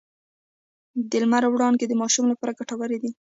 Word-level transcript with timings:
د 1.09 1.11
لمر 1.21 1.43
وړانګې 1.49 1.85
د 1.87 1.93
ماشوم 2.01 2.25
لپاره 2.29 2.57
ګټورې 2.59 2.97
دي۔ 3.03 3.11